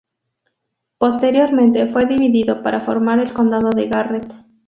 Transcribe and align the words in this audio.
Posteriormente 0.97 1.85
fue 1.93 2.07
dividido 2.07 2.63
para 2.63 2.79
formar 2.79 3.19
el 3.19 3.33
condado 3.33 3.69
de 3.69 3.87
Garrett. 3.87 4.33